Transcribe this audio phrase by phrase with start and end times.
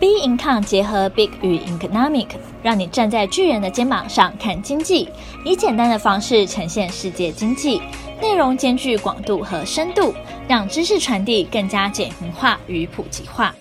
[0.00, 2.28] B Income 结合 Big 与 Economic，
[2.62, 5.06] 让你站在巨人的肩膀上看经济，
[5.44, 7.82] 以简单的方式呈现世界经济，
[8.18, 10.14] 内容兼具广度和深度，
[10.48, 13.54] 让知识传递更加简明化与普及化。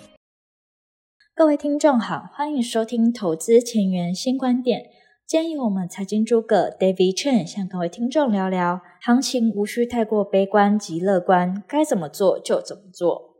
[1.36, 4.84] 各位听众好，欢迎收听投资前沿新观点。
[5.28, 13.36] 建议我们财经诸葛 David Chen 向各位听众聊聊，行情无需太过悲观及乐观，该怎么做就怎么做。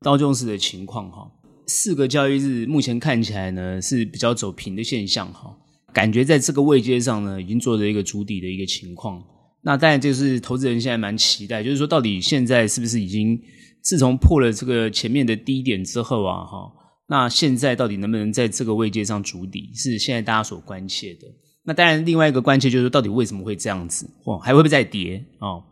[0.00, 1.32] 道琼斯的情况哈，
[1.70, 5.56] 四个交易日目前看起来呢是比较走平的现象哈，
[5.92, 9.22] 感觉在这个位阶上呢已经做了一个足底的一个情况。
[9.62, 13.40] 那当然就是投资人现在蛮期待，就是说到底现在是不是已经
[13.82, 16.72] 自从破了这个前面的低点之后啊哈。
[17.08, 21.28] 那现在到底能不能在这个位阶上足底，是现在大家所关切的。
[21.64, 24.08] 那当然，另外一个关切就是到底为什么会这样子？
[24.24, 25.24] 哦，还会不会再跌？
[25.38, 25.62] 哦，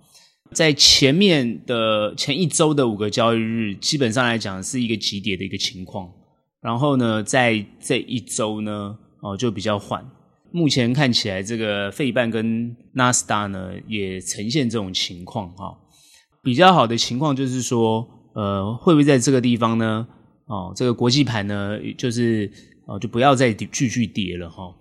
[0.53, 6.11] 在前面的前一周的五个交易日，基本上来讲是一个急跌的一个情况。
[6.61, 10.05] 然后呢，在这一周呢，哦，就比较缓。
[10.51, 15.51] 目前看起来，这个费半跟纳斯达呢也呈现这种情况。
[15.55, 15.77] 哈，
[16.43, 20.09] 比较好的情况就是说，呃，会不会在这个地方呢？
[20.47, 22.51] 哦，这个国际盘呢，就是
[22.87, 24.75] 哦，就不要再继续跌了哈。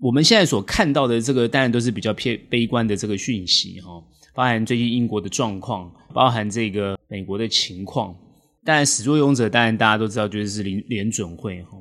[0.00, 4.02] 我们现在所看到的这个，当然都是比较偏悲观的这个讯息哈，
[4.34, 8.14] 包含最近英国的状况，包含这个美国的情况。
[8.64, 11.78] 当然，始作俑者当然大家都知道，就是联联准会哈。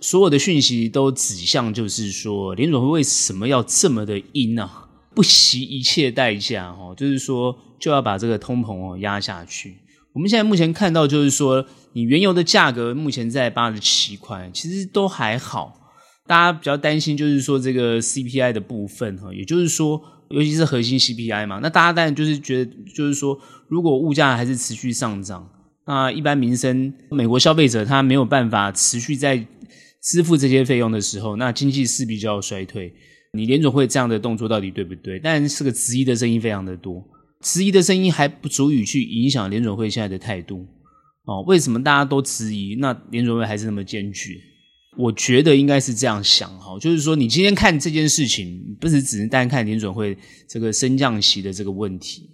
[0.00, 4.70] 所有的讯息都指向，就是说联准会为什么要这么的阴呢？
[5.14, 9.78] 不惜一切代价哈，就是说就要把这个通膨哦压下去。
[10.12, 15.74] 我们现在目前看到，就是说，你原油的价格目前在八十七块，其实都还好。
[16.26, 25.48] 大家比较担心，就是说这个 CPI 的部分哈，也就是说，尤其是核心 CPI 嘛，那大家当然就是觉得，就是说，如果物价还是持续上涨，
[25.86, 29.46] 那一般民生、美国消费者他没有办法持续在
[30.02, 32.92] 支付这些费用的时候，那经济势必就要衰退。
[33.32, 35.18] 你联准会这样的动作到底对不对？
[35.18, 37.02] 当然是个质疑的声音非常的多。
[37.40, 40.66] 质疑的声音还不足以去影响联准会现在的态度
[41.24, 41.42] 哦。
[41.46, 42.76] 为什么大家都质疑？
[42.76, 44.32] 那联准会还是那么坚决？
[44.98, 52.28] 我觉得应该是这样想哈，就是说你今天看这件事情，不是只是单看联准会这个升降息的这个问题，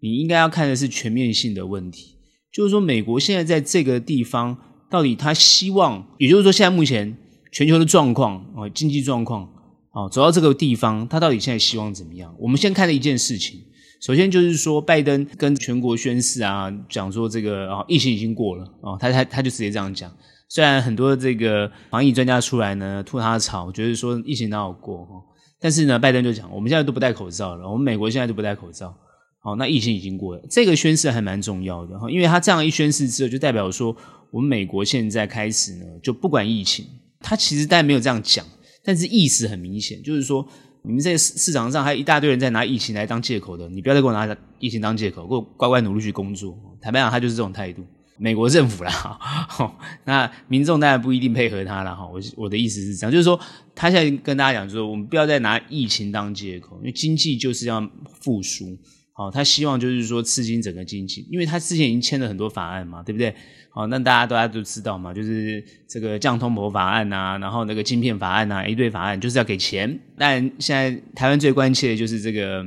[0.00, 2.18] 你应该要看的是全面性的问题。
[2.52, 4.58] 就是说，美国现在在这个地方，
[4.90, 7.16] 到底他希望，也就是说，现在目前
[7.52, 9.44] 全球的状况啊，经济状况
[9.92, 12.34] 啊，走到这个地方，他到底现在希望怎么样？
[12.38, 13.58] 我们先看的一件事情。
[14.02, 20.12] 首先就是说，拜登跟全国宣誓啊，讲说这个啊，疫情已经过了啊，他他他就直接这样讲。
[20.50, 25.14] 虽然很多这个防疫专家出来呢吐他的槽，觉得说疫情哪有过哈，
[25.58, 28.94] 但是呢，拜登就讲，我们现在都不戴口罩了，我们美国现在都不戴口罩，
[29.38, 30.42] 好，那疫情已经过了。
[30.50, 33.96] 这个宣誓还蛮重要的哈，因为他这样一宣誓之后，就代表说
[34.30, 36.84] 我们美国现在开始呢，就不管疫情。
[37.20, 38.44] 他其实但没有这样讲，
[38.84, 40.46] 但是意思很明显，就是说。
[40.82, 46.58] 你们在市场上还有一大堆人在拿疫情来当借口的，你不要再给我拿疫情当借口，给我乖乖努力去工作。
[46.80, 47.84] 坦白讲，他就是这种态度。
[48.20, 52.06] 美国政府啦，哈， 那民众当然不一定配合他了哈。
[52.06, 53.40] 我我的意思是这样，就是说
[53.74, 57.80] 他现在跟大家讲就说，我们不要再拿疫情当借口，因为经济就是要
[58.20, 58.78] 复苏。
[59.12, 63.34] 好，他希望就是说刺激整个经济，因为他之前已经签了很多法案嘛，对不对？
[63.68, 69.98] 好，那大家大家都知道嘛，就是这个降通膨法案呐、然后那个晶片法案呐、一堆法案就是要给钱。
[70.16, 72.64] 但现在台湾最关切的就是这个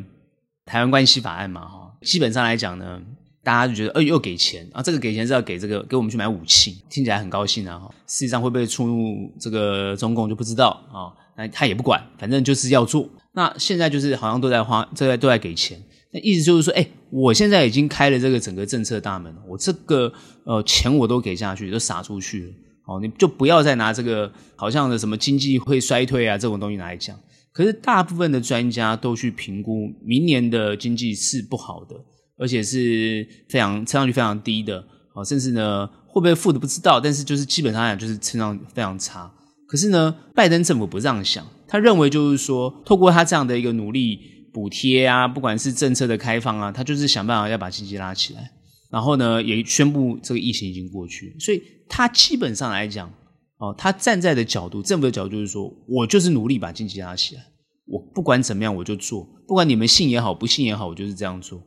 [0.66, 3.02] 台湾关系法案嘛，哈，基本上来讲呢，
[3.44, 13.10] 大家就觉得，呃，又给钱啊，这个给钱是要给这个给我们去买武器，听起来很高兴啊，哈，实际上会不会触怒这个中共就不知道啊，那他也不管，反正就是要做。
[13.34, 15.78] 那现在就是好像都在花，都在都在给钱。
[16.12, 20.14] 那意思就是说，哎，我现在已经开了这个整个政策大门，我这个
[20.46, 22.54] 呃钱我都给下去，都撒出去了，
[22.86, 27.20] 哦，你就不要再拿这个好像的什么经济会衰退啊这种东西来讲。
[27.52, 31.96] 可是大部分的专家都去评估，明年的经济是不好的，
[32.44, 34.84] 而且是非常成长率非常低的，
[35.16, 39.32] 哦，甚至呢会不会负的不知道，但是就是基本上来讲就是成长非常差。
[39.68, 44.32] 可是呢，拜登政府不这样想，他认为就是说，透过他这样的一个努力。
[44.54, 48.52] 补贴啊，不管是政策的开放啊，他就是想办法要把经济拉起来。
[48.92, 53.12] 然后呢，也宣布这个疫情已经过去，所以他基本上来讲，
[53.58, 57.42] 哦，他站在的角度，政府的角度就是说，我就是努力把经济拉起来，
[57.88, 61.60] 我不管怎么样我就做，不管你们信也好，不信也好，我就是这样做，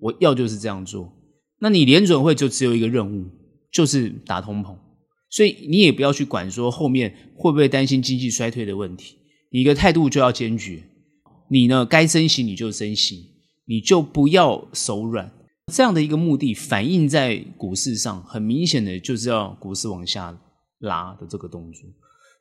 [0.00, 1.12] 我要就是这样做。
[1.58, 3.26] 那你联准会就只有一个任务，
[3.70, 4.74] 就是打通膨，
[5.28, 9.16] 所以你也不要去管说后面会不会担心经济衰退的问题，
[9.50, 10.82] 你一个态度就要坚决。
[11.52, 11.84] 你呢？
[11.84, 13.26] 该升息你就升息，
[13.66, 15.32] 你就不要手软。
[15.72, 20.38] 这样的一个目的反映在股市上，很明显的就是要股市往下
[20.78, 21.82] 拉的这个动作。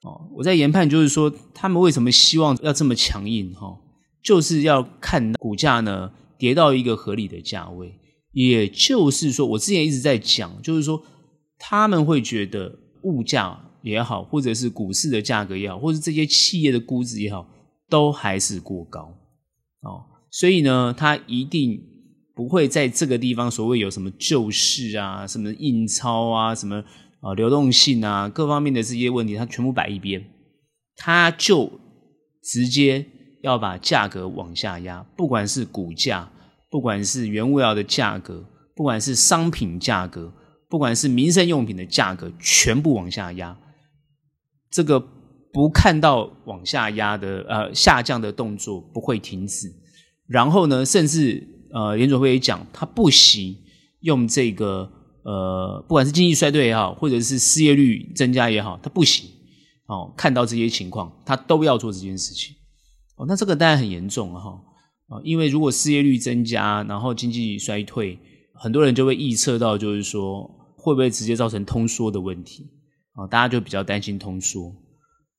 [0.04, 3.52] 哦，我在研判就是说，他们为什么希望要这么强硬？
[3.56, 3.76] 哈，
[4.24, 7.94] 就是要看股价呢跌到一个合理的价位。
[8.32, 11.04] 也就是说，我之前一直在讲，就是说
[11.60, 17.48] 他们会觉得物价也好，或者是股市的价格也好，或者这些企业的估值也好，
[17.90, 19.02] 都还是过高。
[19.82, 21.80] 哦，所以呢，他一定
[22.34, 26.84] 不会在这个地方所谓有什么救市啊，什么印钞啊，什么。
[27.22, 30.24] 啊，流动性啊，各方面的这些问题，他全部摆一边，
[30.96, 31.70] 他就
[32.42, 33.06] 直接
[33.42, 36.30] 要把价格往下压，不管是股价，
[36.70, 38.46] 不管是原物料的价格，
[38.76, 40.34] 不管是商品价格，
[40.70, 43.58] 不管是民生用品的价格，全部往下压。
[44.72, 45.00] 这个
[45.52, 49.72] 不看到往下压的呃下降的动作不会停止。
[50.28, 53.58] 然后呢，甚至呃联准会也讲，他不惜
[54.02, 54.92] 用这个。
[55.22, 59.30] 呃，不管是经济衰退也好，或者是失业率增加也好，他不行
[59.86, 60.12] 哦。
[60.18, 62.56] 看到这些情况，他都要做这件事情
[63.20, 63.26] 哦。
[63.28, 64.60] 那这个当然很严重哈
[65.10, 68.18] 啊，因为如果失业率增加，然后经济衰退，
[68.56, 72.68] 很多人就会预测到，就是说会不会直接造成通缩的问题
[73.14, 73.28] 啊？
[73.28, 74.74] 大家就比较担心通缩。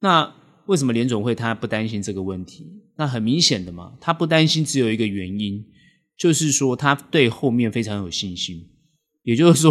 [0.00, 0.32] 那
[0.66, 2.66] 为什么联总会他不担心这个问题？
[2.96, 5.64] 那很明显的嘛，他不担心只有一个原因，
[6.18, 8.68] 就是说他对后面非常有信心。
[9.22, 9.70] 也就是说，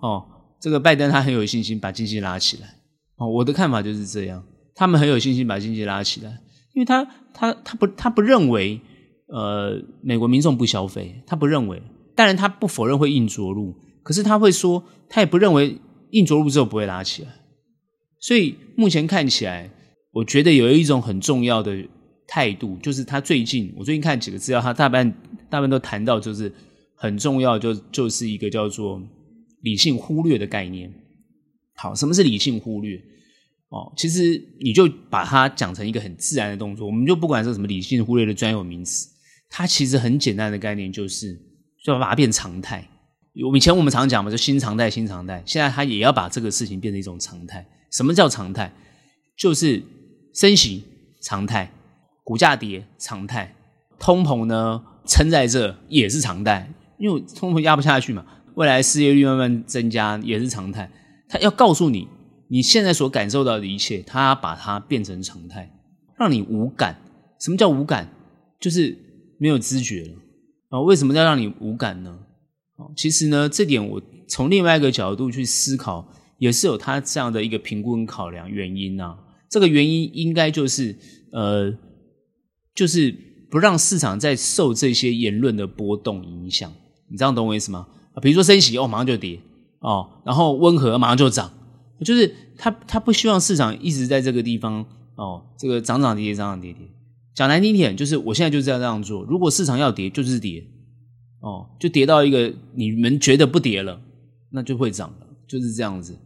[0.00, 0.24] 哦，
[0.60, 2.76] 这个拜登他很有信心把经济拉起来，
[3.16, 6.30] 哦，我的看法就是这样，他们很有信心把经济拉起来，
[6.74, 8.80] 因为他他他不他不认为，
[9.26, 11.82] 呃，美国民众不消费，他不认为，
[12.14, 15.76] 当然他不否认会硬着陆，可是他会说，他也不认为
[16.12, 17.28] 硬着陆之后不会拉起来，
[18.20, 19.70] 所以目前看起来，
[20.12, 21.76] 我觉得有一种很重要的
[22.26, 25.12] 态度，就是他最近，我最近看几个资料，他大半
[25.50, 26.50] 大半都谈到就是。
[26.96, 29.02] 很重要，就就是一个叫做
[29.62, 30.90] 理性忽略的概念。
[31.74, 32.98] 好，什么是理性忽略？
[33.74, 39.08] 哦，其实你就把它讲成一个很自然的动作，我们就不管是什么理性忽略的专有名词，
[39.50, 41.34] 它其实很简单的概念就是，
[41.84, 42.88] 就要把它变常态。
[43.44, 45.42] 我以前我们常讲嘛，就新常态，新常态。
[45.44, 47.66] 现在它也要把这个事情变成一种常态。
[47.90, 48.72] 什么叫常态？
[49.36, 49.82] 就是
[50.32, 50.84] 升息
[51.20, 51.72] 常态，
[52.22, 53.56] 股价跌常态，
[53.98, 56.72] 通膨呢撑在这也是常态。
[56.96, 58.24] 因为通膨压不下去嘛，
[58.54, 60.88] 未来失业率慢慢增加也是常态。
[61.28, 62.06] 他要告诉你，
[62.48, 65.70] 你现在所感受到的一切，他把它变成常态，
[66.18, 67.00] 让你无感。
[67.40, 68.10] 什么叫无感？
[68.60, 68.96] 就是
[69.38, 70.14] 没有知觉了
[70.70, 70.80] 啊？
[70.80, 72.18] 为什么要让你无感呢？
[72.76, 76.08] 哦其实呢，这点我从另外一个角度去思考，
[76.38, 79.18] 也是有他这样的一个评估跟考量原因啊。
[79.48, 80.96] 这个原因应该就是
[81.32, 81.72] 呃，
[82.74, 83.14] 就是
[83.50, 86.72] 不让市场再受这些言论的波动影响。
[87.08, 87.86] 你这样懂我意思吗？
[88.22, 89.38] 比如说升息哦，马上就跌
[89.80, 91.52] 哦，然后温和马上就涨，
[92.00, 94.84] 就是他他不希望市场一直在这个地方
[95.16, 96.88] 哦，这个涨涨跌跌，涨涨跌跌。
[97.34, 99.24] 讲难听点，就是我现在就是要这样做。
[99.24, 100.64] 如果市场要跌，就是跌
[101.40, 104.00] 哦，就跌到一个你们觉得不跌了，
[104.50, 106.16] 那就会涨了，就是这样子。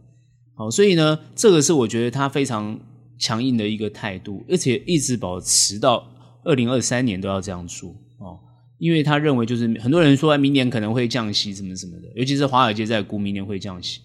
[0.55, 2.79] 好，所以呢，这个是我觉得他非常
[3.17, 6.07] 强硬的一个态度，而且一直保持到
[6.43, 7.89] 二零二三年都要这样做
[8.19, 8.39] 哦。
[8.77, 13.99] 因为他认为，就是很多人说明年可能会降息，什么什么的，尤其是华尔街在估明年会降息，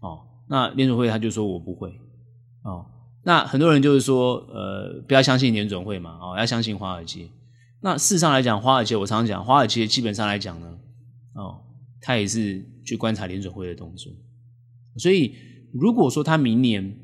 [0.00, 1.90] 哦，那联准会他就说我不会，
[2.62, 2.86] 哦，
[3.24, 7.28] 那很多人就是说，呃，不要相信联准会嘛，哦，要相信华尔街。
[7.80, 10.66] 那事实上来讲，华尔街我常常讲，华尔街基本上来讲呢，
[11.34, 11.62] 哦，
[12.00, 14.12] 他也是去观察联准会的动作。
[14.98, 15.34] 所以
[15.72, 16.96] 如果说他明年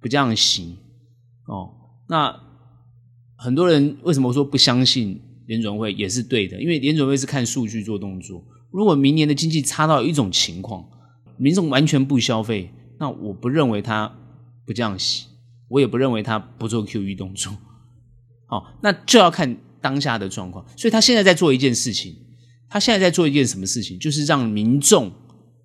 [0.00, 0.76] 不降息，
[1.46, 1.70] 哦，
[2.08, 2.34] 那
[3.36, 5.20] 很多人为什么说不相信？
[5.46, 8.40] 联准会也是对的，因为联准会是看数据做动作。
[8.70, 10.88] 如果明年的经济差到一种情况，
[11.38, 14.14] 民众完全不消费，那我不认为他
[14.66, 15.26] 不降息，
[15.68, 17.50] 我也不认为他不做 QE 动作。
[18.46, 20.64] 好，那就要看当下的状况。
[20.76, 22.14] 所以他现在在做一件事情，
[22.68, 23.98] 他现在在做一件什么事情？
[23.98, 25.10] 就是让民众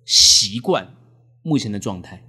[0.06, 0.94] 习惯
[1.42, 2.22] 目前的状态。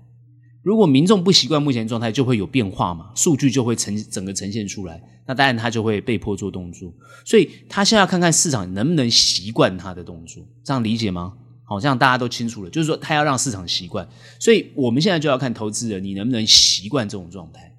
[0.62, 6.94] 如果民众不习惯目前状态，就会有变化嘛，数据就会呈整个呈现出来，那当然他就会被迫做动作。
[7.24, 11.38] 所以他现在要看看市场能不能习惯他的动作，这样理解吗？
[11.70, 14.08] 好，这样大家都清楚了，就是说他要让市场习惯。
[14.40, 17.76] 所以我们现在就要看投资人你能不能习惯这种状态。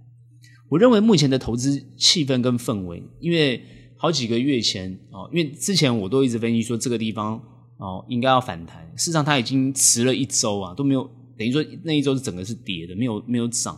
[0.68, 3.64] 我认为目前的投资气氛跟氛围，因为
[3.96, 7.42] 好几个月前哦，因为之前我都一直分析说这个地方
[7.78, 11.10] 哦应该要反弹，事实上它已经迟了一周啊，都没有。
[11.38, 13.74] 等于说那一周是整个是跌的，没有没有涨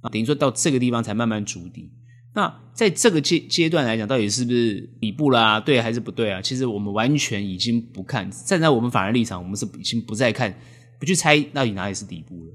[0.00, 0.10] 啊。
[0.10, 1.90] 等于说到这个地方才慢慢筑底。
[2.34, 5.60] 那在这个阶阶段来讲，到底是不是底部啦？
[5.60, 6.42] 对还是不对啊？
[6.42, 10.52] 其实我们完全已经不看，站在我们法人立场，我们是已经不再看，
[10.98, 12.52] 不去猜到底哪里是底部了，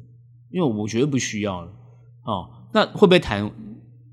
[0.52, 1.72] 因为我觉得不需要了。
[2.26, 3.50] 哦，那会不会弹？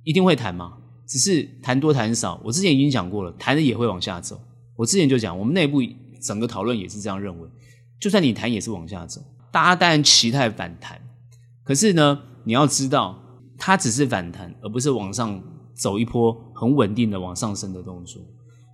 [0.05, 0.75] 一定会弹吗？
[1.09, 2.41] 只是弹多弹少。
[2.45, 4.41] 我之前已经讲过了，弹的也会往下走。
[4.77, 5.83] 我之前就讲，我们内部
[6.23, 7.49] 整个讨论也是这样认为，
[8.01, 9.21] 就算你弹也是往下走。
[9.51, 11.01] 大家当然期待反弹，
[11.65, 13.21] 可是呢，你要知道，
[13.59, 15.43] 它只是反弹，而不是往上
[15.76, 18.23] 走一波很稳定的往上升的动作。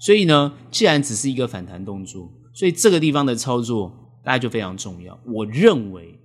[0.00, 3.92] 所以呢，既然只是一个反弹动作，所以这个地方的操作
[4.24, 5.18] 大家就非常重要。
[5.26, 6.18] 我认为，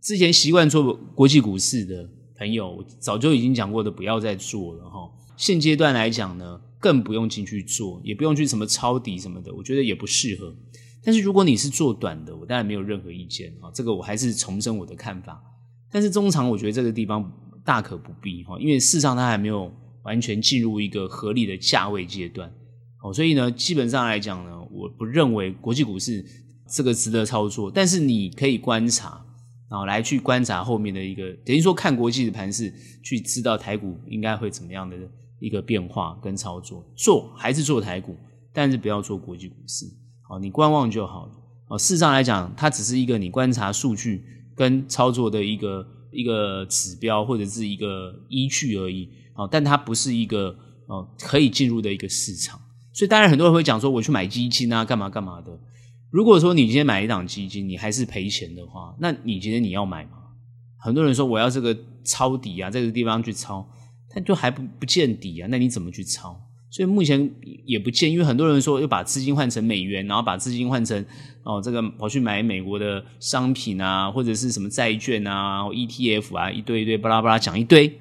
[0.00, 2.08] 之前习惯做国际股市的。
[2.40, 5.10] 朋友，早就已经讲过的，不要再做了哈。
[5.36, 10.50] 现阶段来讲呢，更不用进去做，也不用去什么抄底什么的，我觉得也不适合。
[11.04, 13.68] 但是如果你是做短的，我当然没有任何意见啊。
[13.74, 15.38] 这个我还是重申我的看法。
[15.92, 17.30] 但是中长，我觉得这个地方
[17.62, 19.70] 大可不必哈，因为事实上它还没有
[20.04, 22.52] 完全进入一个合理的价位阶段
[23.02, 23.12] 哦。
[23.12, 26.24] 所以呢，基本上来讲呢，我不认为国际股市
[26.68, 27.70] 这个值得操作。
[27.70, 29.24] 但是你可以观察。
[29.70, 34.96] 然后来去观察后面的一个，等于说看国际的盘势，去知道台股应该会怎么样的
[35.38, 36.84] 一个变化跟操作。
[36.96, 38.16] 做还是做台股，
[38.52, 39.86] 但是不要做国际股市。
[40.28, 41.32] 好，你观望就好了。
[41.68, 44.24] 哦，事实上来讲，它只是一个你观察数据
[44.56, 49.08] 跟操作的一个一个指标或者是一个依据而已。
[49.40, 50.54] 哦，但它不是一个
[50.86, 52.60] 哦可以进入的一个市场。
[52.92, 55.58] 所以当然很多人会讲说，我去买基金啊，干嘛干嘛的。
[56.10, 60.18] 如果说你今天买一档基金，你还是赔钱的话，那你觉得你要买吗？
[60.82, 63.66] 很多人说我要这个抄底啊，在这个地方去抄，
[64.14, 66.38] 但就还不不见底啊，那你怎么去抄？
[66.72, 67.28] 所以目前
[67.66, 71.04] 也不见，因为很多人说又把资金换成美元，然后把资金换成
[71.42, 78.00] 哦这个跑去买美国的商品啊，或者是什么债券啊、ETF 啊，一堆一堆巴拉巴拉讲一堆，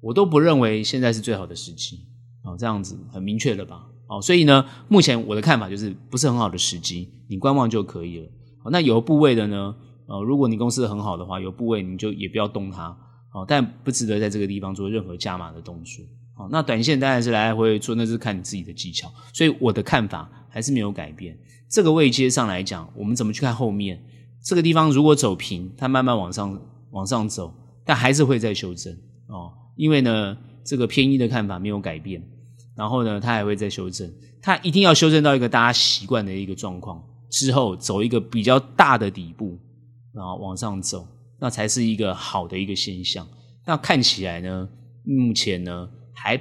[0.00, 2.06] 我都不认为现在是最好的时机
[2.44, 3.86] 哦，这样子很明确了吧？
[4.08, 8.26] 哦，所以呢，目前我的看法就是不是很好的时机，你观望就可以了。
[8.64, 9.74] 哦，那有部位的呢，
[10.06, 12.96] 呃，如果你公司很好的话，有部位你就也不要动它。
[13.32, 16.04] 哦，但不值得在这个地方做任何加码的动作。
[16.36, 19.08] 哦，那短线当然是来来回回做，那是看你自己的技巧。
[19.32, 21.38] 所以我的看法还是没有改变。
[21.68, 24.02] 这个位阶上来讲，我们怎么去看后面？
[24.42, 27.54] 这个地方如果走平，它慢慢往上往上走，
[27.84, 28.92] 但还是会再修正。
[29.28, 32.22] 哦，因为呢，这个偏一的看法没有改变。
[32.76, 34.10] 然后呢，它还会再修正，
[34.42, 39.58] 它一定要修正到一个大家习惯的一个状况之后，走一个比较大的底部，
[40.12, 41.08] 然后往上走，
[41.38, 43.26] 那才是一个好的一个现象。
[43.64, 44.68] 那看起来呢，
[45.02, 46.38] 目前呢还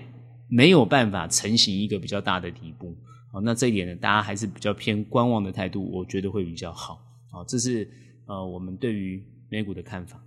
[0.50, 2.94] 没有办法成型一个比较大的底部。
[3.32, 7.00] 好，那这一点呢，大家还是比较偏观望的态度，我觉得会比较好。
[7.32, 7.90] 好，这是
[8.26, 10.22] 呃我们对于美股的看法。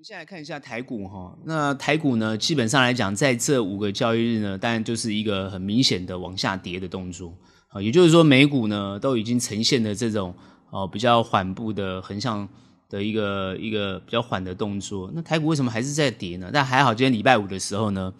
[0.00, 7.36] 我们现在来看一下台股哈，那台股呢，基本上来讲，在这五个交易日呢，当然就是一个很明显的往下跌的动作
[7.68, 10.34] 啊，也就是说，美股呢都已经呈现了这种
[10.70, 12.48] 哦比较缓步的横向
[12.88, 15.10] 的一个一个比较缓的动作。
[15.12, 16.48] 那台股为什么还是在跌呢？
[16.50, 18.10] 但还好，今天礼拜五的时候呢，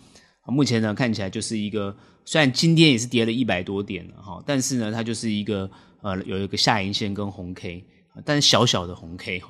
[0.49, 1.97] 目前呢看起来就是一个，
[2.27, 5.71] 虽然今天也是跌了一百多点了哈，但是呢，它就是一个
[6.03, 7.83] 呃有一个下影线跟红 K，
[8.23, 9.43] 但是小小的红 K。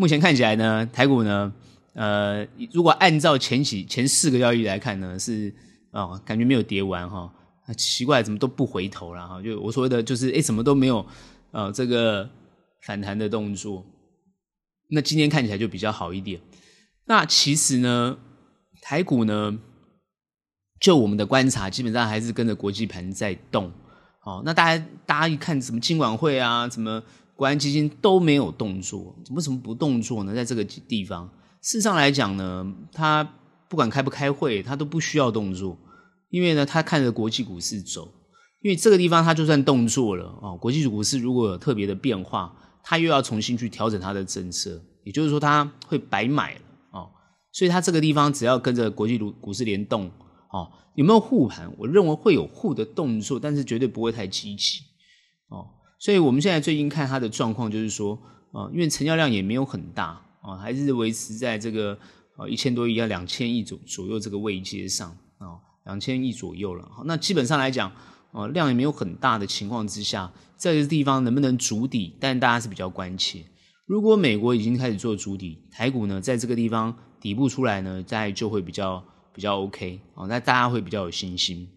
[0.00, 1.52] 目前看起来呢，台股呢，
[1.92, 2.42] 呃，
[2.72, 5.54] 如果按照前几前四个交易来看呢，是、
[5.90, 7.30] 哦，感觉没有跌完哈、
[7.66, 9.42] 哦，奇怪，怎么都不回头了哈？
[9.42, 11.04] 就我所谓的，就是诶，怎么都没有
[11.50, 12.26] 呃这个
[12.80, 13.84] 反弹的动作。
[14.88, 16.40] 那今天看起来就比较好一点。
[17.04, 18.16] 那其实呢，
[18.80, 19.58] 台股呢，
[20.80, 23.70] 就我们的观察，基本上还是跟着国际盘在动。
[24.24, 27.02] 哦，那大家大家一看什么金管会啊，什么。
[27.40, 30.34] 国安基金都没有动作，为什么不动作呢？
[30.34, 31.26] 在这个地方，
[31.62, 33.26] 事实上来讲呢，他
[33.66, 35.78] 不管开不开会，他都不需要动作，
[36.28, 38.12] 因为呢，他看着国际股市走。
[38.60, 47.08] 因为这个地方，他就算动作了哦，国际股市如果有特别的变化，他又要重新去调整他的政策，也就是说，他会白买了哦。
[47.52, 50.10] 所以，他这个地方只要跟着国际股股市联动
[50.52, 51.72] 哦，有没有护盘？
[51.78, 54.80] 我认为会有护的动作，但是绝对不会太积极
[55.48, 55.79] 哦。
[56.00, 58.18] 所以我们现在最近看它的状况，就是说，
[58.52, 61.96] 啊，因为成交量也没有很大啊，还是维持在这个
[62.38, 66.88] 呃一千多亿到两千亿左左右这个位阶上啊，两千亿左右了。
[67.04, 67.92] 那基本上来讲，
[68.32, 72.16] 啊，量也没有很大的情况之下，在这地方能不能筑底？
[72.18, 73.44] 但大家是比较关切。
[73.84, 79.04] 如果美国已经开始做筑底，台股呢，在这个地方底部出来呢，大概就会比较
[79.34, 81.68] 比较 OK 啊，那大家会比较有信心。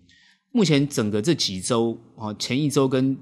[0.53, 3.17] 目前整个这几周啊，前一周跟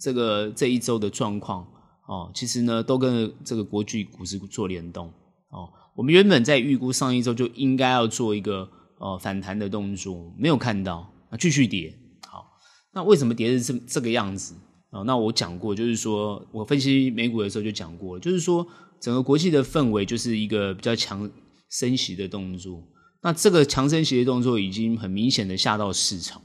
[0.00, 1.66] 这个这一周的状况
[2.06, 5.08] 哦，其实呢都跟这个国际股市做联动
[5.50, 5.68] 哦。
[5.94, 11.98] 我们原本在预估上一周就应该要做一个呃反弹的动作，没有看到，那继续跌。
[12.28, 12.44] 好，
[12.92, 14.54] 那为什么跌是这这个样子
[14.90, 15.02] 啊？
[15.02, 18.66] 那我讲过，就是说我分析美股的时候就讲过，就是说
[19.00, 21.30] 整个国际的氛围就是一个比较强
[21.70, 22.82] 升息的动作。
[23.22, 26.42] 那这个强升息的动作已经很明显的吓到市场。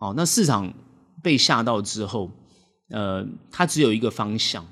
[0.00, 0.74] 哦，那市场
[1.22, 2.30] 被吓到之后，
[2.90, 4.64] 呃，它只有一个方向，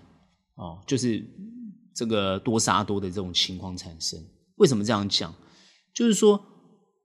[0.55, 1.25] 哦，就是
[1.95, 4.19] 这个多杀多的这种情况产生。
[4.57, 5.33] 为什么这样讲？
[5.95, 6.41] 就是说，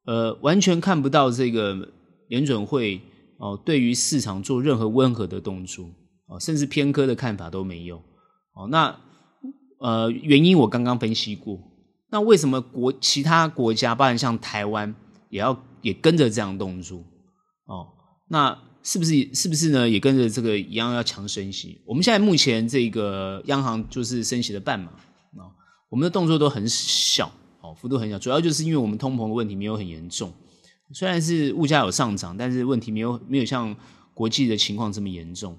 [0.05, 1.89] 呃，完全看不到这个
[2.27, 3.01] 联准会
[3.38, 5.86] 哦，对于市场做任何温和的动作，
[6.27, 7.98] 哦，甚至偏科的看法都没有。
[8.55, 9.00] 哦，那
[9.79, 11.60] 呃，原因我刚刚分析过。
[12.10, 14.93] 那为什么国其他国家，包含像台湾，
[15.29, 17.00] 也要也跟着这样动作？
[17.65, 17.88] 哦，
[18.27, 19.90] 那是不是是不是呢？
[19.90, 21.82] 也跟着这个一样要强升息？
[21.86, 24.92] 我们现在目前这个央行就是升息的半码
[25.38, 25.50] 啊，
[25.90, 27.32] 我们的动作都很小。
[27.62, 30.34] 哦，幅度很小，主要就是因为我们通膨的问题没有很严重，
[30.92, 33.74] 虽然是物价有上涨，但是问题没有没有像
[34.13, 35.56] 国际的情况这么严重。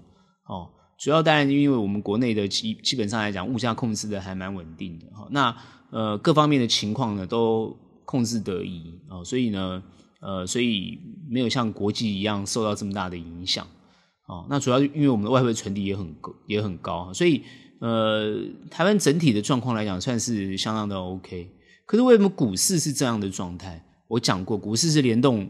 [0.46, 5.06] 哦，主要当然因为我们国内的基基本上来讲，物价控制的还蛮稳定的。
[5.16, 5.56] 哈，那
[5.88, 9.82] 呃各方面的情况呢都控制得宜哦，所以呢
[10.24, 13.66] 呃所以没有像国际一样受到这么大的影响。
[14.26, 16.16] 哦，那主要因为我们的外汇存底也很
[16.46, 17.42] 也很高，所以
[17.80, 18.34] 呃
[18.70, 21.50] 台湾整体的状况来讲算是相当的 OK。
[21.84, 23.84] 可是为什么股市是这样的状态？
[24.08, 25.46] 我讲过，股市是联动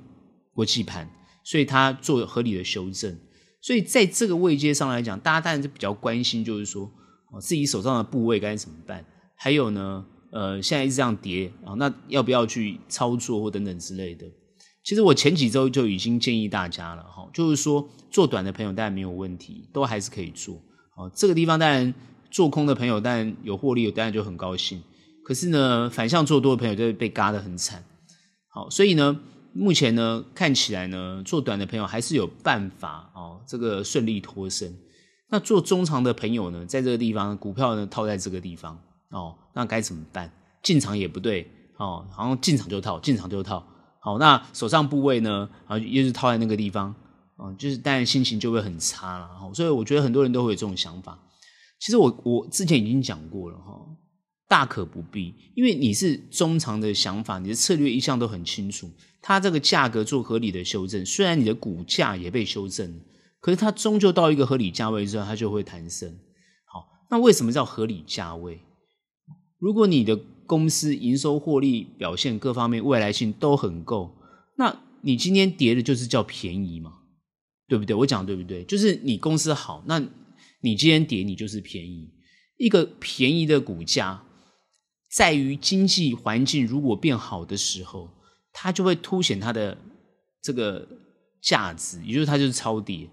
[0.52, 1.08] 国际盘，
[1.44, 3.16] 所以它做合理的修正。
[3.60, 6.90] 所以在这个位阶上来讲，大家当然就比较关心，就是说，
[7.32, 9.04] 哦，自己手上的部位该怎么办？
[9.36, 14.26] 还有呢，呃，现在一直这样跌啊，那要不要去操作或等等之类的？
[14.84, 20.56] 其实我前几周就已经建议大家了，哈，就是说做短的朋友当然没有问题，都还是可以做。
[20.94, 21.92] 哦，这个地方当然
[22.30, 24.82] 做空的朋友当然有获利，当然就很高兴。
[25.24, 27.82] 可是呢，反向做多的朋友就会被嘎得很惨。
[28.48, 29.18] 好，所以呢，
[29.54, 34.76] 目前呢，看起来呢，做短的朋友还是有办法哦，这个顺利脱身。
[35.30, 40.30] 那做中长的朋友呢，在这个地方股票呢套在这个地方哦，那该怎么办？
[40.62, 43.66] 进场也不对哦，好像进场就套，进场就套。
[44.04, 46.94] 好，那手上部位呢，啊，又是套在那个地方，
[47.36, 49.26] 啊，就是当然心情就会很差了。
[49.26, 51.18] 哈，所以我觉得很多人都会有这种想法。
[51.80, 53.80] 其实我我之前已经讲过了哈。
[54.46, 58.90] 大可不必，因为你是中长的想法，你的策略一向都很清楚。
[59.22, 63.00] 它这个价格做合理的修正，虽然你的股价也被修正，
[63.40, 66.14] 可是它终究到一个合理价位之后，它就会弹升。
[66.66, 68.60] 好，那为什么叫合理价位？
[69.58, 74.14] 如果你的公司营收、获利表现各方面未来性都很够，
[74.56, 76.92] 那你今天跌的就是叫便宜嘛？
[77.68, 77.94] 对不对？
[77.94, 78.64] 我讲对不对？
[78.64, 79.98] 就是你公司好，那
[80.60, 82.10] 你今天跌，你就是便宜。
[82.58, 84.22] 一个便宜的股价。
[85.10, 88.10] 在于经济环境如果变好的时候，
[88.52, 89.78] 它就会凸显它的
[90.42, 90.84] 这个
[91.40, 93.08] 价值，也就是它就是超跌。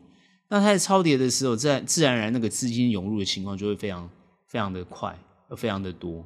[0.50, 4.10] 那它在超跌的时候，自然自然而然那个资金涌入的情况就会非常
[4.48, 5.15] 非常的快，
[5.56, 6.26] 非常的多。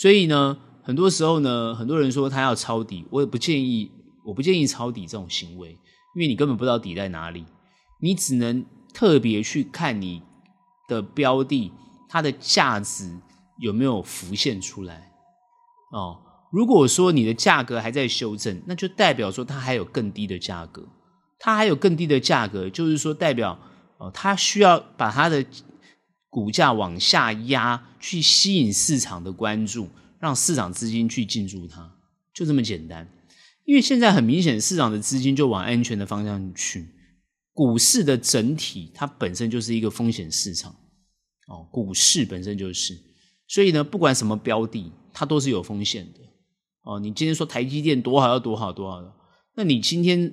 [0.00, 3.90] 所以呢，很多时候呢，很多人说他要抄底，我也不建议，
[4.24, 5.70] 我不建议抄底这种行为，
[6.14, 7.44] 因为你根本不知道底在哪里，
[8.00, 10.22] 你只能特别去看你
[10.88, 11.72] 的标的
[12.08, 13.12] 它的价值
[13.58, 15.10] 有没有浮现出来。
[15.90, 16.20] 哦，
[16.52, 20.86] 如果说你的价格还在修正，那就代表说它还有更低的价格，
[21.40, 23.58] 它还有更低的价格，就是说代表
[23.96, 25.44] 哦，它需要把它的
[26.28, 29.88] 股价往下压，去吸引市场的关注，
[30.18, 31.96] 让市场资金去进驻它，
[32.34, 33.08] 就这么简单。
[33.64, 36.88] 因为现在很明显，市场的资金就往安全的方向去，
[37.52, 40.74] 股市的整体它本身就是一个风险市场，
[41.48, 42.98] 哦，股市本身就是。
[43.46, 46.20] 所以呢，不管什么标的，它都是有风险的
[46.82, 47.00] 哦。
[47.00, 49.02] 你今天说台积电多好，要多好多好，
[49.54, 50.30] 那你今天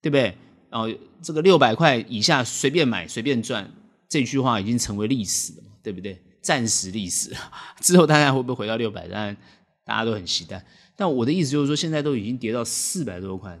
[0.00, 0.36] 对不对？
[0.70, 0.90] 哦，
[1.22, 3.70] 这个六百块以下随便买随便赚，
[4.12, 6.22] 这句话已经成为历史了，对不对？
[6.42, 7.34] 暂时历史
[7.80, 9.08] 之后，大家会不会回到六百？
[9.08, 9.34] 当然，
[9.86, 10.62] 大家都很期待。
[10.94, 13.58] 但我的意思就是说，现在都已经跌到四百多块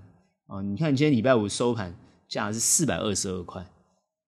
[0.48, 0.60] 哦。
[0.60, 1.96] 你看今天礼拜五收盘
[2.28, 3.66] 价是四百二十二块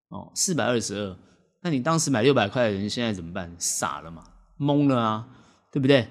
[0.09, 1.15] 哦，四百二十二。
[1.63, 3.55] 那你当时买六百块的人，现在怎么办？
[3.59, 4.25] 傻了嘛？
[4.59, 5.29] 懵了啊，
[5.71, 6.09] 对不对？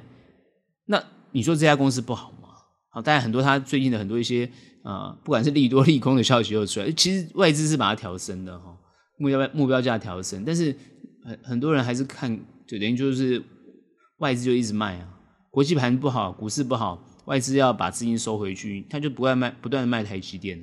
[0.86, 2.50] 那你说这家公司不好吗？
[2.90, 4.52] 好，当然很多他最近的很多一些
[4.84, 8.78] 啊、不管是利多利空的消息又出来，其实外资是把它调升的哈，
[9.24, 10.76] 目标目标价调升，但是
[11.24, 13.42] 很很多人还是看，就等于就是
[14.18, 15.08] 外资就一直卖啊，
[15.50, 20.60] 国际盘不好，股市不好，外资要把资金收回去，他就不断卖，不断的卖台积电。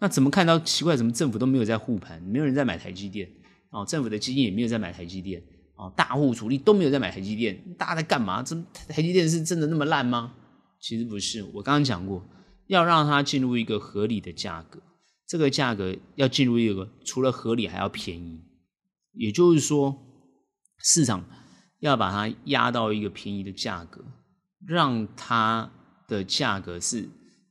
[0.00, 0.96] 那怎么看到奇怪？
[0.96, 3.28] 怎么政府都没有在护盘，没有人在买台积电
[3.70, 5.40] 哦，政府的基金也没有在买台积电。
[5.76, 8.42] 哦，大户主力都没有在买台积电，大家在干嘛？
[8.42, 8.56] 这
[8.88, 10.32] 台积电是真的那么烂吗？
[10.80, 12.26] 其实不是，我刚刚讲过，
[12.66, 14.80] 要让它进入一个合理的价格，
[15.26, 18.40] 这个价格要进入一个除了合理还要便宜，
[19.12, 19.96] 也就是说，
[20.78, 21.24] 市场
[21.80, 24.04] 要把它压到一个便宜的价格，
[24.66, 25.70] 让它
[26.06, 27.08] 的价格是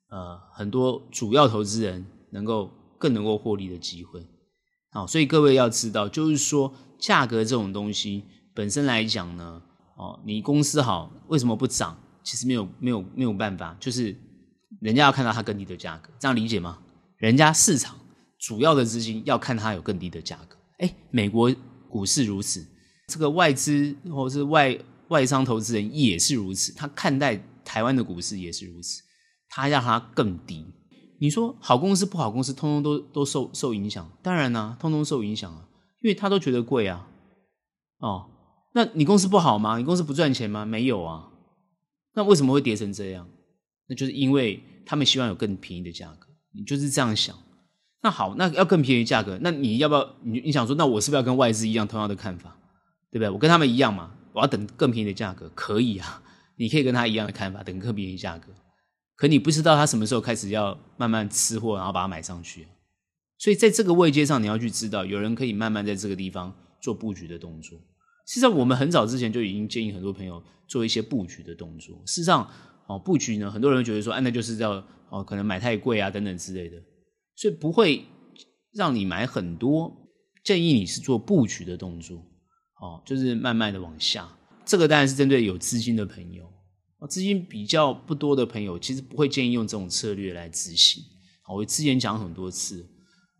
[0.09, 4.25] 呃很多主要投资人能够更能够获利的机会。
[4.91, 9.61] 好，所以各位要知道，就是说价格这种东西本身来讲呢，
[9.97, 12.01] 哦，你公司好为什么不涨？
[12.23, 14.15] 其实没有没有没有办法，就是
[14.79, 16.79] 人家要看到它更低的价格，这样理解吗？
[17.25, 17.99] 人家市场
[18.37, 20.55] 主要的资金要看它有更低的价格。
[20.77, 21.51] 哎，美国
[21.89, 22.63] 股市如此，
[23.07, 29.01] 这个外资或是外外商投资人也是如此，他看待台湾的股市也是如此，
[29.49, 30.67] 他让它更低。
[31.19, 35.67] 你说好公司不好公司，通通都都受受影响，当然啦、通通受影响啊，
[36.03, 37.07] 因为他都觉得贵啊。
[37.97, 38.29] 哦，
[38.75, 39.79] 那你公司不好吗？
[39.79, 40.63] 你公司不赚钱吗？
[40.63, 41.31] 没有啊。
[42.13, 43.27] 那为什么会跌成这样？
[43.87, 47.35] 那就是因为他们希望有更便宜的价格，你就是这样想。
[48.01, 50.15] 那好，那要更便宜价格，那你要不要？
[50.21, 52.55] 你你想说，那我是不是要跟外资一样同样的看法，
[53.11, 53.29] 对不对？
[53.29, 56.21] 我跟他们一样嘛，我要等更便宜的价格，可以啊，
[56.57, 58.51] 你可以跟他一样的看法，等更便宜价格。
[59.15, 62.67] 可你不知道他什么时候开始要慢慢吃货，然后把它买上去。
[63.37, 67.79] 所以在这个位阶上，你要去知道，有人可以慢慢在这个地方做布局的动作。
[68.27, 71.95] 实际上，我们很早之前就已经建议很多朋友做一些布局的动作。
[72.05, 72.49] 事实上，
[72.87, 76.77] 哦，布局呢，很多人会觉得说，哎、啊，那就是要哦，可能买太贵啊，等等之类的，
[77.35, 78.05] 所以不会
[78.73, 79.91] 让你买很多。
[80.43, 82.17] 建议你是做布局的动作，
[82.79, 84.29] 哦，就是慢慢的往下。
[84.63, 86.45] 这个当然是针对有资金的朋友，
[86.99, 91.03] 哦，资金比较不多的朋友，其实不会建议用这种策略来执行。
[91.51, 92.85] 我之前讲很多次。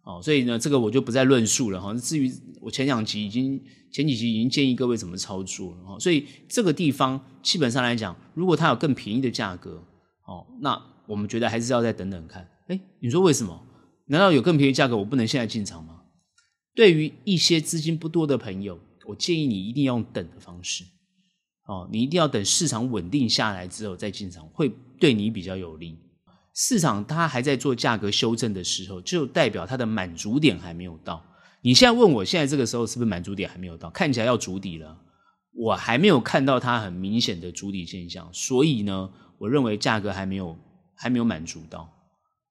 [0.05, 1.93] 哦，所以呢，这个我就不再论述了哈。
[1.95, 3.59] 至于我前两集已经
[3.91, 5.99] 前几集已经建议各位怎么操作了哈。
[5.99, 9.83] 所以这个地方基本上来讲，如果它有更便宜的价格，
[10.27, 12.47] 哦，那我们觉得还是要再等等看。
[12.67, 13.65] 哎，你说为什么？
[14.07, 16.01] 难道有更便宜价格我不能现在进场吗？
[16.75, 20.83] 对于一些资金不多的朋友，我建议你一定要用等的方式。
[21.67, 25.97] 哦，你一定要等市场稳定下来之后再进场，会对你比较有利。
[26.55, 31.21] 市场它还在做价格修正的时候，就代表它的满足点还没有到。
[31.61, 33.89] 你现在问我现在这个时候是不是满足点还没有到？
[33.89, 34.97] 看起来要筑底了，
[35.53, 40.57] 我还没有看到它很明显的筑底现象，所以呢，我认为价格还没有
[40.95, 41.91] 还没有满足到。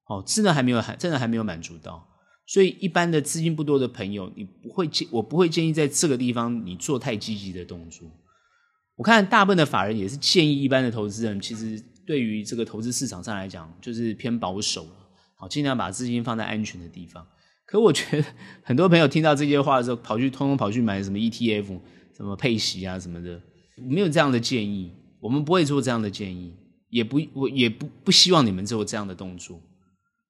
[0.07, 2.07] 哦，真的还没有还真的还没有满足到。
[2.45, 8.07] 所以一般的资金不多的朋友，你不会建我不会建议在这个地方你做太积极的动作。
[8.97, 11.83] 我看大部分的法人也是建议一般的投资人其实。
[12.05, 14.85] 对于这个投资市场上来讲，就是偏保守，
[15.35, 17.25] 好，尽量把资金放在安全的地方。
[17.65, 18.27] 可我觉得
[18.61, 21.79] 很多朋友听到这些话的时候，跑去通通跑去买什么 ETF、
[22.15, 23.41] 什么配息啊什么的，
[23.89, 26.53] 没有这样的建议，我们不会做这样的建议，
[26.89, 29.59] 也不我也不不希望你们做这样的动作。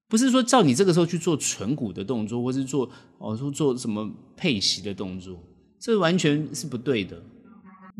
[0.08, 5.38] 不是说照你这个时候去做存股的动作，或是做哦说做什么配息的动作，
[5.82, 7.22] 这完全是不对的。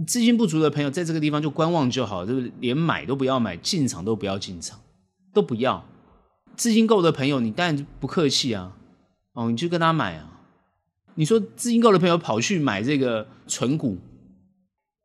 [0.06, 4.80] 资金不足的朋友，在这个地方就观望就好，就是连买都不要买，进场都不要进场，
[5.34, 5.86] 都不要。
[6.58, 8.76] 资金够的朋友，你当然不客气啊，
[9.34, 10.32] 哦，你就跟他买啊。
[11.16, 13.98] 你说资金够的朋友跑去买这个存股，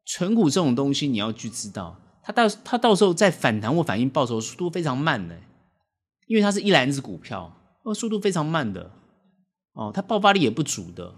[0.06, 5.38] 存股这种东西你要去知道，它到它到时候在反弹或反应报酬速度非常慢的，
[6.26, 8.90] 因为它是一篮子股票，哦，速度非常慢的，
[9.74, 11.14] 哦，它爆发力也不足的，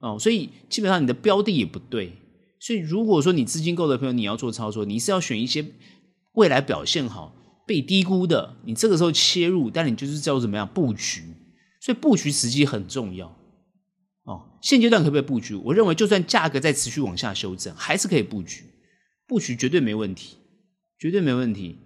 [0.00, 2.18] 哦，所以基本上你的标的也不对。
[2.64, 5.66] 所以，如果说你资金够的朋友，你要做操作，你是要选一些
[6.34, 7.34] 未来表现好、
[7.66, 11.24] 被低估的，你这个时候切入，但你就是叫怎么样布局。
[11.80, 13.26] 所以布局时机很重要
[14.22, 14.60] 哦。
[14.62, 15.56] 现阶段可不可以布局？
[15.56, 18.62] 我认为，就算价格再持续往下修正，还是可以布局，
[19.26, 20.36] 布局绝对没问题，
[21.00, 21.78] 绝对没问题。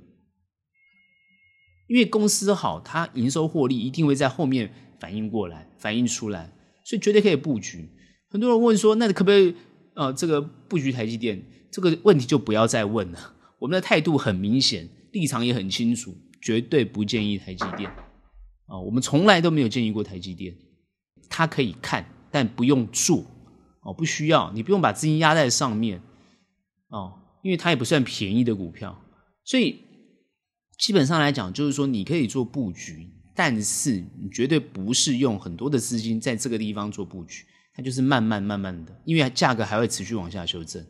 [1.88, 6.52] 因为公司好，它营收获利一定会在后面反应过来、反映出来，
[6.84, 7.88] 所以绝对可以布局。
[8.28, 9.54] 很多人问说，那你可不可以？
[9.96, 13.34] 呃，这个布局台积电这个问题就不要再问了。
[13.58, 17.90] 我们的态度很明显，立场也很清楚，绝对不建议台积电。
[18.66, 20.54] 啊、我们从来都没有建议过台积电。
[21.28, 23.24] 它可以看，但不用做。
[23.80, 26.02] 哦、不需要，你不用把资金压在上面。
[26.88, 29.02] 哦、因为它也不算便宜的股票，
[29.44, 29.80] 所以
[30.78, 37.44] 基本上来讲，就是说你可以做布局，但是你绝对不是用很多的资金在这个地方做布局。
[37.76, 40.82] 它就是慢慢慢慢的，因为价格还会持续往下修正。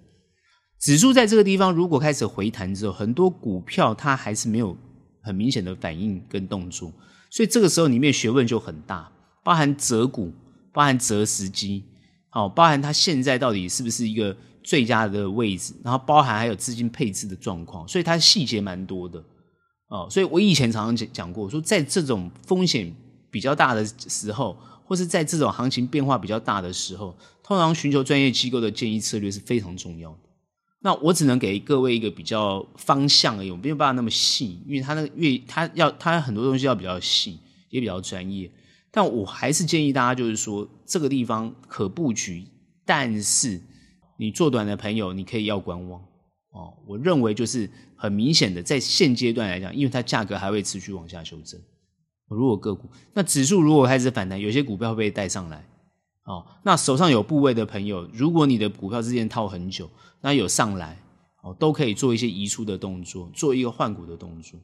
[0.79, 4.77] 指数在这个地方如果开始回弹之后，很多股票它还是没有
[5.21, 6.93] 很明显的反应跟动作，
[7.29, 9.11] 所以这个时候里面学问就很大，
[9.43, 10.33] 包含择股，
[10.73, 11.83] 包含择时机，
[12.29, 19.19] 好，包含它现在到底是不是一个最佳的位置，然后包含还有资金配置的状况，所以它细节蛮多的
[19.89, 20.07] 哦。
[20.09, 22.95] 所以我以前常常讲讲过，说在这种风险
[23.29, 24.57] 比较大的时候。
[24.87, 30.19] 或是在这种行情变化比较大的时候，通常寻求专业机构的建议策略是非常重要的。
[30.81, 38.49] 那我只能给各位一个比较方向而已，我没有办法那么细，因为他那个越他要他很多东西要比较细，也比较专业。
[38.93, 42.47] 但我还是建议大家，就是说这个地方可布局，
[42.85, 43.61] 但是
[44.17, 46.01] 你做短的朋友，你可以要观望
[46.53, 46.73] 哦。
[46.87, 51.61] 我认为就是很明显的，在现阶段来讲，因为它价格还会持续往下修正。
[52.29, 55.69] 如果个股那指数如果开始反弹，有些股票会被带上来
[56.25, 56.45] 哦。
[56.65, 59.89] 那手上有部位的朋友，如果你的股票之前套很久。
[60.23, 61.01] 那有上来
[61.43, 64.59] 哦，都可以做一些移出的动作，做一个换股的动作。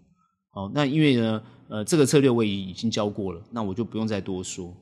[0.54, 4.74] 哦，那因为呢，呃，这个策略我已已经教过了，那我就不用再多说。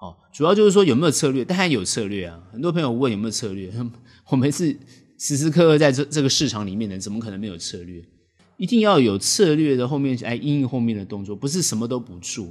[0.00, 2.40] 哦，主要就是说有没有策略，当然有策略啊。
[2.52, 3.72] 很多朋友问有没有策略，
[4.30, 4.78] 我们是
[5.18, 8.04] 时时刻刻在这这个市场里面的，怎么可能没有策略？
[8.58, 12.46] 一定要有策略的后面来因应后面的动作，不是什么都不做。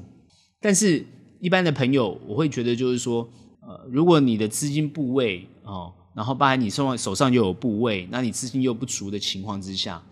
[0.60, 1.06] 但是
[1.40, 3.30] 一般的朋友，我会觉得就是说，
[3.62, 5.94] 呃，如果你的资金部位哦。
[6.18, 10.04] 然后，包含你手上手上又有部位，那你资金又不足的情况之下，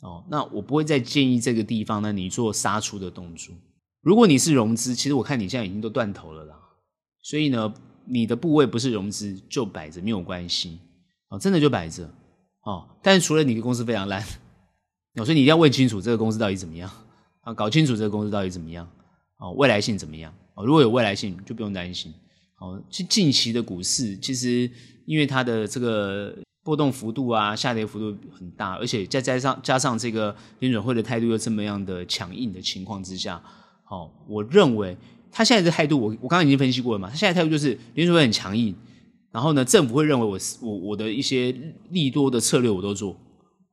[0.00, 3.54] 哦，那我不会再建议这个地方呢，你做杀出的动作。
[4.00, 6.56] 如果你是融资，其实我看你现在已经都断头了啦，
[7.20, 7.74] 所以呢，
[8.06, 10.78] 你的部位不是融资就摆着没有关系，
[11.28, 12.10] 哦，真的就摆着，
[12.64, 12.88] 哦。
[13.02, 14.24] 但是除了你的公司非常烂，
[15.16, 16.90] 哦所以你一定要问清楚这个公司到底怎么样，
[17.42, 18.88] 啊，搞清楚这个公司到底怎么样，
[19.38, 22.12] 哦，未来性怎么样，哦，如果有未来性就不用担心，
[22.58, 24.70] 哦，近近期的股市其实。
[25.06, 33.42] 因为它的这个波动幅度啊，下跌幅度很大，而且再加上加上这个联准会的态度又这么样的强硬的情况之下，
[33.88, 34.96] 哦，我认为
[35.32, 38.72] 他现在的态度，我我刚刚已经分析过了嘛，他现在态度就是联准会很强硬，
[39.32, 41.52] 然后呢，政府会认为我我我的一些
[41.88, 43.16] 利多的策略我都做，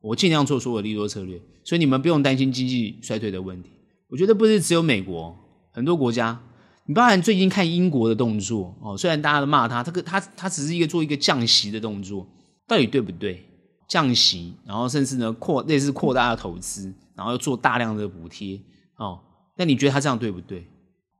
[0.08, 3.70] 我尽量做出我的利多策略，所以你们不用担心经济衰退的问题。
[4.08, 5.36] 我觉得不是只有美国，
[5.70, 6.40] 很多国家。
[6.86, 12.26] 你包含最近看英国的动作哦，虽然大家都骂他，他个他他只是一个做一个降息的动作，
[12.66, 13.44] 到底对不对？
[13.86, 18.58] 降息，然后甚至呢扩类似扩大的投资，然后又做大量的补贴
[18.96, 19.20] 哦。
[19.56, 20.66] 那你觉得他这样对不对？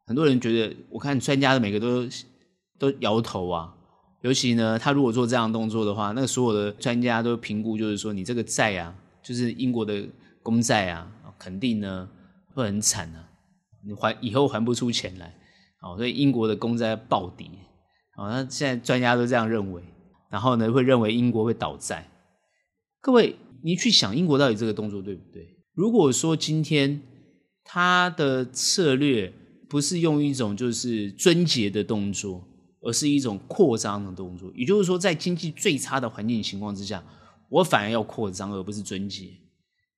[0.07, 2.09] 很多人觉得，我看专家的每个都
[2.79, 3.75] 都摇头啊。
[4.23, 10.05] 尤其呢，他如果做这样动作的话，那所有的专家都评估，就是说你这个债啊，就是英国的
[10.43, 12.09] 公债啊，肯定呢
[12.55, 13.29] 会很惨啊，
[13.87, 15.35] 你还以后还不出钱来。
[15.81, 17.47] 哦，所以英国的公债暴跌，
[18.17, 19.81] 哦，那现在专家都这样认为，
[20.29, 22.11] 然后呢，会认为英国会倒债。
[23.01, 25.47] 各位，你去想英国到底这个动作对不对？
[25.75, 27.01] 如果说今天
[27.63, 29.33] 他的策略
[29.69, 32.48] 不是用一种就是撙节的动作，
[32.81, 37.05] 而是一种扩张的动作，也就是说，在经济最差的环境情况之下，
[37.49, 39.31] 我反而要扩张，而不是撙节。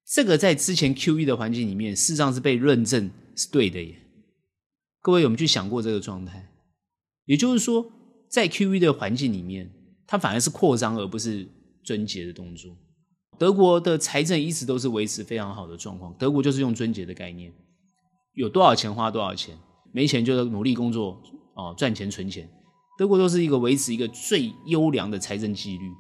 [0.07, 3.97] 这个在之前 QE 的环境里面，事实上是被认证是对的耶。
[5.03, 6.51] 各位有没有去想过这个状态？
[7.27, 7.93] 也就是说，
[8.29, 9.71] 在 QE 的环境里面，
[10.07, 11.47] 它反而是扩张而不是
[11.85, 12.77] 撙节的动作。
[13.39, 17.53] 德国的财政一直都是维持非常好的状况，德国就是用撙节的概念，
[18.35, 19.57] 有多少钱花多少钱，
[19.93, 21.23] 没钱就努力工作
[21.55, 22.51] 哦，赚钱存钱。
[23.01, 25.91] 德国都是一个维持一个最优良的财政纪律。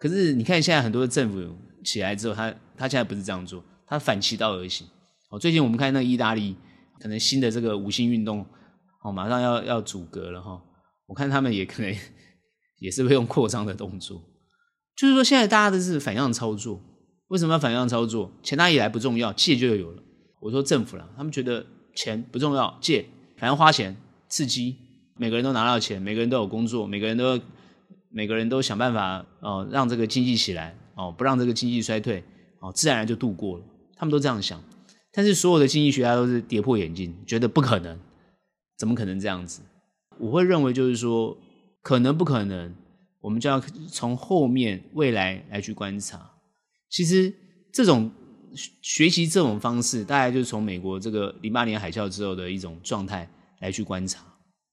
[0.00, 4.84] 可是你看现在很多的政府起来之后，他他现在不是这样做，他反其道而行。
[5.30, 6.56] 哦，最近我们看那个意大利。
[6.98, 8.44] 可能新的这个五星运动
[9.02, 10.60] 哦，马上要要阻隔了哈。
[11.06, 11.96] 我看他们也可能
[12.78, 14.20] 也是会用扩张的动作，
[14.96, 16.82] 就是说现在大家都是反向操作。
[17.28, 18.30] 为什么要反向操作？
[18.42, 20.02] 钱哪里来不重要，借就有了。
[20.42, 23.06] 我说政府啦，他们觉得钱不重要，借
[23.38, 23.96] 反正花钱
[24.28, 24.76] 刺激，
[25.20, 27.38] 每个人都拿到钱，每个人都有工作，每个人都
[28.08, 32.24] 每个人都想办法哦，让这个经济起来哦，不让这个经济衰退
[32.60, 33.64] 哦，自然而然就度过了。
[33.94, 34.58] 他们都这样想。
[35.12, 37.98] 但是所有的经济学家都是跌破眼镜，觉得不可能，
[38.78, 39.60] 怎么可能这样子？
[40.18, 41.36] 我会认为就是说，
[41.82, 42.74] 可能不可能，
[43.20, 46.30] 我们就要从后面未来来去观察。
[46.88, 47.30] 其实
[47.70, 48.10] 这种
[48.80, 53.28] 学习这种方式，大概就是从美国这个零八年海啸之后的一种状态
[53.60, 54.24] 来去观察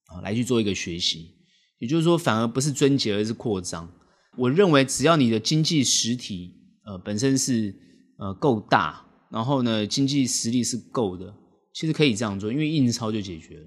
[0.08, 1.36] 啊，来去做一个学习。
[1.80, 3.90] 也就是说，反而不是撙节，而是扩张。
[4.38, 6.54] 我认为，只要你的经济实体
[6.86, 7.76] 呃本身是
[8.18, 9.04] 呃够大。
[9.30, 11.34] 然后呢，经济实力是够的，
[11.74, 13.66] 其实可以这样做，因为印钞就解决了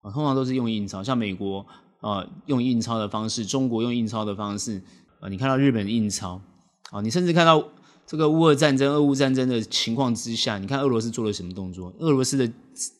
[0.00, 0.10] 啊。
[0.10, 1.66] 通常都是用印钞，像美国
[2.00, 4.82] 啊用印钞的方式，中国用印钞的方式
[5.20, 5.28] 啊。
[5.28, 6.40] 你看到日本印钞
[6.92, 7.62] 啊，你甚至看到
[8.06, 11.94] 这个乌俄战争、俄乌战争的情况之下，你看俄罗斯做了什么动作？
[11.98, 12.50] 俄罗斯的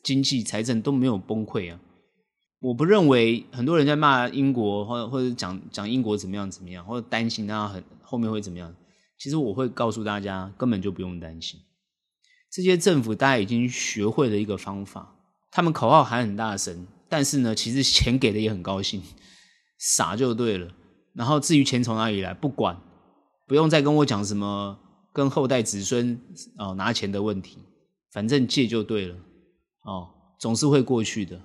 [0.03, 1.79] 经济财政都没有崩溃啊。
[2.63, 8.73] 我不认为很多人在骂英国，或或者讲讲英国怎么样怎么样，或者担心他很后面会怎么样。
[9.19, 11.59] 其实我会告诉大家，根本就不用担心。
[12.49, 15.13] 这些政府大家已经学会了一个方法，
[15.51, 19.03] 他们口号喊很大声，但是呢，其实钱给的也很高兴，
[19.77, 20.71] 傻就对了。
[21.13, 22.79] 然后至于钱从哪里来，不管，
[23.45, 24.79] 不用再跟我讲什么
[25.11, 26.17] 跟后代子孙
[26.57, 27.57] 哦拿钱的问题，
[28.13, 29.15] 反正借就对了
[29.83, 30.07] 哦，
[30.39, 31.41] 总是会过去的。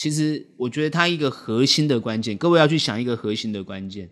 [0.00, 4.08] 其实我觉得它一个核心的关键，各位要去想一个核心的关键，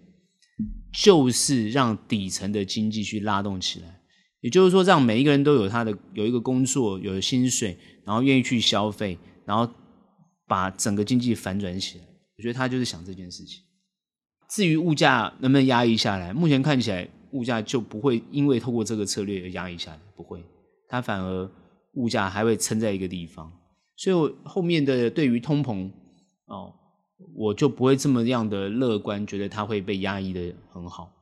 [0.93, 4.03] 就是让底层的经济去拉动起来，
[4.43, 7.75] 也就是说，让每一个人都有他的有一个工作，有薪水，
[8.05, 9.67] 然后愿意去消费，然后
[10.47, 12.05] 把整个经济反转起来。
[12.37, 13.63] 我觉得他就是想这件事情。
[14.51, 20.45] 至于物价能不能压抑下来，目前看起来物价就不会因为透过这个策略而压抑下来，不会，
[20.87, 21.51] 它反而
[21.95, 23.51] 物价还会撑在一个地方。
[23.99, 25.91] 所以我后面的对于通膨
[26.47, 26.73] 哦，
[27.35, 31.13] 我就不会这么样的乐观，觉得它会被压抑的很好，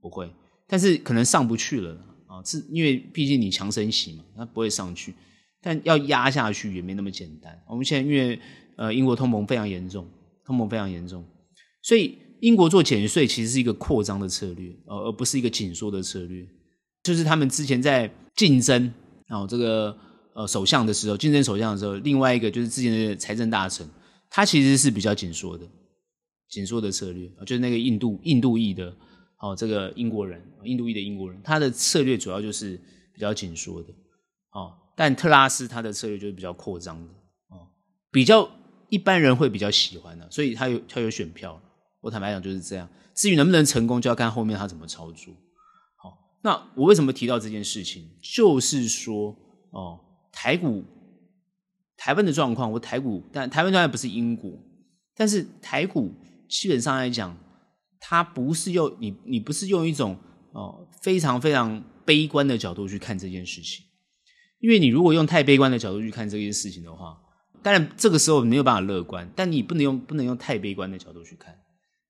[0.00, 0.30] 不会。
[0.68, 1.92] 但是可能上不去了
[2.26, 5.12] 啊，是因为毕竟你强升息嘛，它不会上去。
[5.60, 7.60] 但要压下去也没那么简单。
[7.66, 8.38] 我们现在因为
[8.76, 10.06] 呃英国通膨非常严重，
[10.44, 11.24] 通膨非常严重，
[11.82, 12.18] 所以。
[12.40, 16.46] 英国做减税其实是一个扩张的策略，呃，而不是一个紧缩的策略。
[17.02, 18.94] 就是他们之前在竞争
[19.28, 19.98] 哦，这个
[20.38, 23.84] 呃首相的时候，竞争首相的时候，另外一个就是之前的财政大臣，
[24.30, 25.66] 他其实是比较紧缩的，
[26.48, 28.94] 紧缩的策略，就是那个印度印度裔的
[29.40, 32.80] 哦，这个英国人，印度裔的英国人，他的策略主要就是
[33.12, 33.88] 比较紧缩的
[34.52, 34.72] 哦。
[34.94, 37.12] 但特拉斯他的策略就是比较扩张的
[37.48, 37.66] 哦，
[38.12, 38.48] 比较
[38.90, 41.60] 一般人会比较喜欢的，所以他有他有选票。
[42.00, 45.34] 我坦白讲就是这样，至于能不能成功，就要看后面他怎么操作。
[45.96, 48.08] 好，那我为什么提到这件事情？
[48.22, 49.34] 就是说，
[49.72, 49.98] 哦，
[50.32, 50.84] 台股、
[51.96, 54.50] 台湾的状况，我台股，但台湾当然不是英国，
[55.14, 56.12] 但是台股
[56.48, 57.36] 基本上来讲，
[57.98, 60.16] 它不是用你，你不是用一种
[60.52, 63.84] 哦非常非常悲观的角度去看这件事情，
[64.60, 67.18] 因为你如果用太悲观的角度去看这件事情的话，
[67.62, 71.52] 当然这个时候没有办法乐观，但你不能用不能用太悲观的角度去看。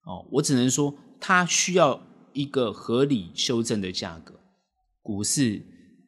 [0.05, 2.01] 哦，我只能说，它需要
[2.33, 4.35] 一个合理修正的价格。
[5.03, 5.63] 股市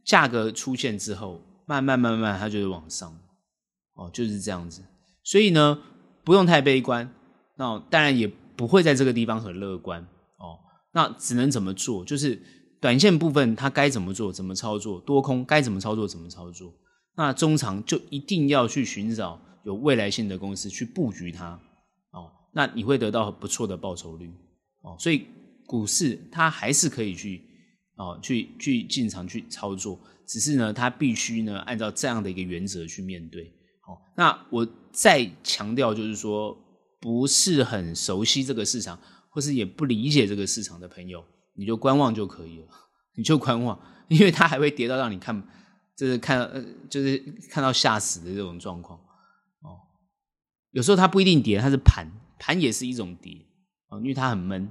[0.05, 3.17] 价格出现之后，慢慢慢慢它就会往上。
[3.95, 4.83] 哦，就是这样子。
[5.23, 5.79] 所以呢，
[6.25, 7.13] 不用太悲观。
[7.57, 10.03] 那当然也不会在这个地方很乐观。
[10.39, 10.59] 哦，
[10.93, 12.05] 那只能怎么做？
[12.05, 12.43] 就是
[12.81, 16.73] 短线部分它该怎么做，怎么操作；多空该怎么操作，怎么操作。
[17.17, 21.61] 那中长就一定要去寻找有未来性的公司去布局它。
[22.11, 24.29] 哦那你会得到不错的报酬率
[24.83, 25.27] 哦，所以
[25.67, 27.45] 股市它还是可以去
[28.01, 33.53] 哦，去去进场去操作，只是呢，它必须呢按照这样的一个原则去面对。
[33.83, 36.57] 好，那我再强调就是说，
[36.99, 41.23] 不是很熟悉这个市场，或是也不理解这个市场的朋友，
[41.55, 42.69] 你就观望就可以了，
[43.17, 45.47] 你就观望，因为它还会跌到让你看，
[45.95, 47.19] 就是看呃，就是
[47.51, 49.77] 看到吓死的这种状况哦。
[50.71, 52.07] 有时候它不一定跌，它是盘。
[52.39, 53.47] 盘也是一种跌
[53.91, 54.67] 哦，因为它很闷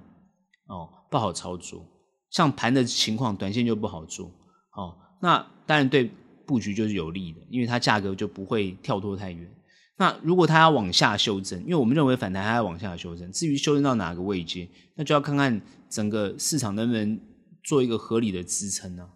[0.66, 1.86] 哦，不好操作。
[2.32, 4.28] 像盘的情况，短线就不好做
[4.76, 4.96] 哦。
[5.22, 6.12] 那当然对
[6.46, 9.50] 布局就是有利的，因为它价格就不会跳脱太远。
[9.98, 17.20] 那如果它要往下修正，因为我们认为反弹还要往下修正，至于修正到哪个位阶，那就要看看整个市场能不能
[17.64, 19.10] 做一个合理的支撑呢？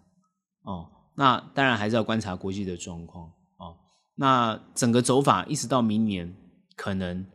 [0.62, 3.26] 哦，那当然还是要观察国际的状况
[3.58, 3.76] 哦。
[4.16, 6.34] 那整个走法一直到明年
[6.76, 7.26] 可能。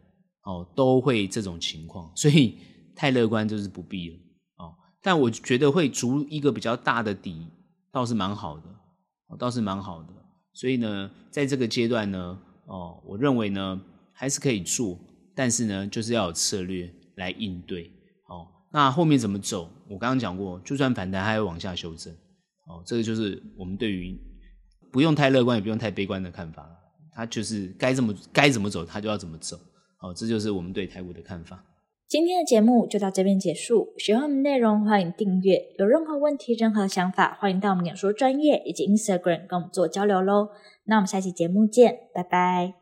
[0.46, 2.58] 哦，都会这种情况，所以
[2.96, 4.18] 太乐观就是不必了。
[5.02, 7.48] 但我觉得会筑一个比较大的底，
[7.92, 8.64] 倒是蛮好的，
[9.38, 10.14] 倒是蛮好的。
[10.54, 13.80] 所以呢，在这个阶段呢，哦，我认为呢
[14.14, 15.00] 还是可以做，
[15.36, 17.86] 但是呢，就是要有策略来应对。
[18.28, 19.70] 哦，那后面怎么走？
[19.88, 22.14] 我刚刚讲过，就算反弹，还要往下修正。
[22.68, 24.20] 哦，这个就是我们对于
[24.92, 26.76] 不用太乐观，也不用太悲观的看法了。
[27.14, 29.58] 它就是该怎么该怎么走，它就要怎么走。
[30.02, 31.64] 哦，这就是我们对台股的看法。
[32.10, 33.94] 今天的节目就到这边结束。
[34.00, 35.60] 喜欢我们内容，欢迎订阅。
[35.78, 40.50] 有任何问题、任何想法，欢迎到我们脸书专业以及 Instagram 跟我们做交流喽。
[40.86, 42.79] 那我们下期节目见，拜拜。